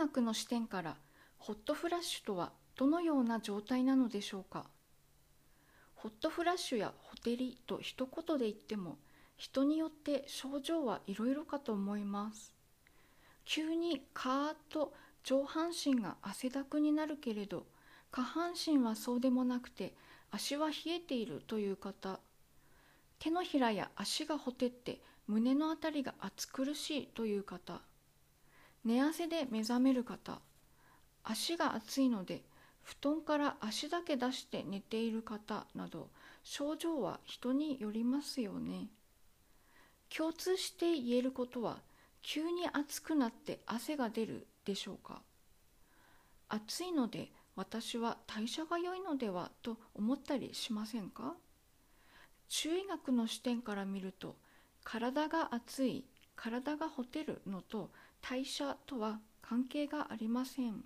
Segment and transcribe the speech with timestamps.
[0.00, 0.96] 学の視点から
[1.38, 4.64] ホットフラッシュとはどのような状態なのでしょうか？
[5.94, 8.96] ホットフラッシュやホテリと一言で言っても
[9.36, 12.54] 人によって症状はいろいろかと思います。
[13.44, 17.66] 急にカーッと上半身が汗だくになるけれど
[18.10, 19.92] 下半身はそうでもなくて
[20.30, 22.20] 足は冷えているという方。
[23.18, 27.82] 手のひらや足がほてって胸のあたりが暑苦しいという方。
[28.84, 30.40] 寝汗で目覚める方
[31.22, 32.42] 足が暑いので
[32.82, 36.08] 布団から足だけ出して寝ている方など
[36.42, 38.88] 症状は人によりますよね。
[40.14, 41.78] 共通して言えることは
[42.22, 45.20] 急に暑くなって汗が出るでしょうか。
[46.48, 51.34] 暑いので私は代謝が良いのではと思ったりしませんか。
[52.48, 54.36] 中医学の視点から見ると
[54.82, 57.90] 体が熱い体がほてるのと
[58.20, 60.84] 代謝とは関係がありません。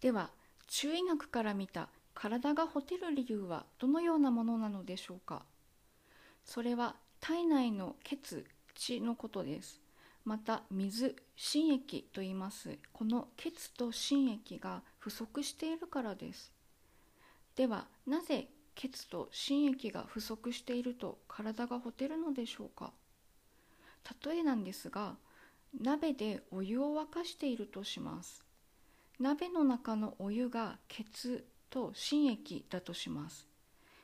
[0.00, 0.30] では
[0.68, 5.44] 中医学から見た体がほてる理由はどのようなものなのでしょうか？
[6.44, 9.80] それは体内の血血のことです。
[10.24, 12.78] また水心液と言います。
[12.92, 16.52] この血と心液が不足しているからです。
[17.56, 22.92] ではなぜ血と心液が不足していると体がほてるのでしょうか？
[24.24, 25.16] 例えなんですが
[25.80, 28.44] 鍋でお湯を沸かしているとします。
[29.20, 33.48] 鍋の中のお湯が血と心液だとします。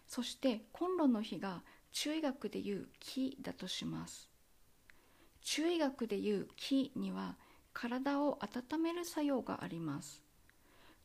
[0.07, 1.63] そしてコンロの火が
[1.93, 4.29] 中医学でいう気だとします。
[5.43, 7.37] 中医学でいう気には
[7.73, 10.23] 体を温める作用があります。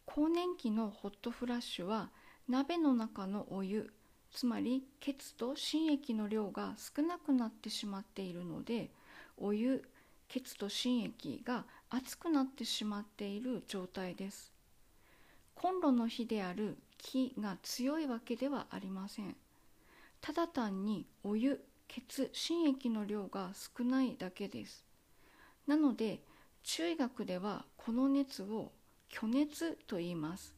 [0.06, 2.10] 更年期のホットフラッシュは
[2.48, 3.92] 鍋の中のお湯
[4.32, 8.92] つまり血と心液の量が少なくなってしまっているので
[9.38, 9.84] お湯
[10.28, 14.52] 血と心液が熱くなってしまっている状態です。
[15.54, 19.36] コンロの火である気が強いわけではありません。
[20.22, 24.86] ただ単にお湯血心液の量が少ないだけです。
[25.68, 26.22] なので
[26.64, 28.72] 中医学ではこの熱を
[29.12, 30.54] 虚熱と言います。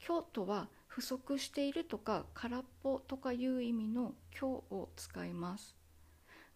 [0.00, 0.68] 虚とは
[0.98, 5.76] 不足しているとか空っぽとかいう意味の虚を使います。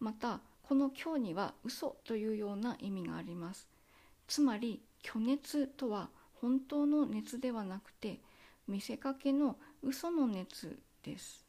[0.00, 3.68] またこの虚には嘘というような意味があります。
[4.26, 6.08] つまり虚熱とは
[6.40, 8.18] 本当の熱ではなくて
[8.66, 11.46] 見せかけの嘘の熱です。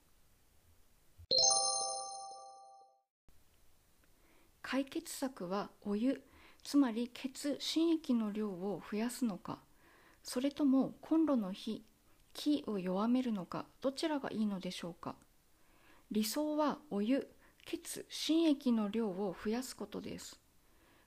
[4.62, 6.22] 解決策はお湯
[6.64, 9.58] つまり血心液の量を増やすのか
[10.22, 11.84] それともコンロの火
[12.34, 15.16] 気を弱めるのかどちらがいいのでしょうか？
[16.12, 17.28] 理想はお湯
[17.66, 20.40] 血心液の量を増やすことです。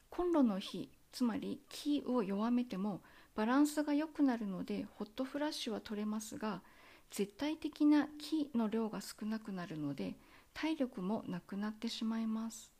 [0.09, 3.03] コンロの火つまり気を弱めても
[3.35, 6.63] バランスが良くなるのでホットフラッシュは取れますが
[7.11, 10.15] 絶対的な気の量が少なくなるので
[10.55, 12.73] 体力もなくなってしまいます。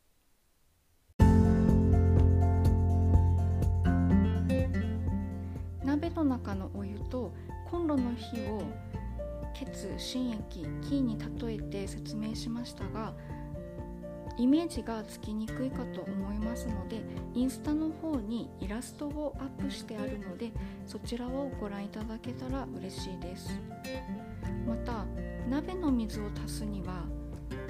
[5.99, 7.33] 鍋の中のお湯と
[7.71, 8.61] コンロの火を
[9.55, 13.15] 血心液気に例えて説明しましたが
[14.37, 17.01] イメージがつきにくいかと思いますので
[17.33, 20.51] インスタの方にイラストをアップしてあるので
[20.85, 23.59] そちらをご覧いただけたら嬉しいです。
[24.67, 25.03] また
[25.49, 27.05] 鍋の水を足すには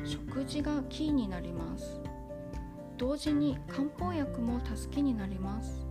[0.04, 2.02] 食事がキーになります。
[2.98, 5.88] 同時に漢方薬も助けになります。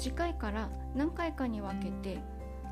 [0.00, 2.18] 次回から何回かに分けて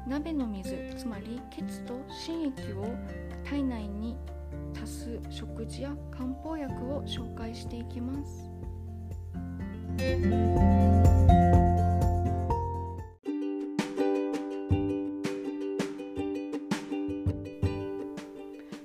[0.07, 2.87] 鍋の水つまり血と心液を
[3.45, 4.17] 体内に
[4.83, 8.51] 足す食事や漢方薬を紹介していきます。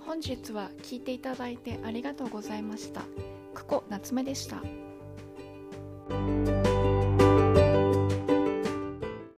[0.05, 3.03] 本日は聞いていただいてありがとうございました。
[3.53, 4.57] 久保夏目でした。